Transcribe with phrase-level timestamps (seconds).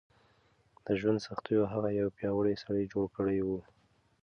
[0.85, 3.49] د ژوند سختیو هغه یو پیاوړی سړی جوړ کړی و.